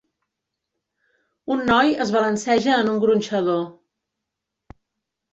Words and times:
un 1.55 1.59
noi 1.67 1.91
es 2.05 2.13
balanceja 2.15 2.77
en 2.83 2.89
un 2.93 2.97
gronxador. 3.03 3.61